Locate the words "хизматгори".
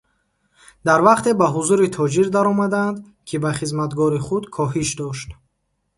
3.57-4.21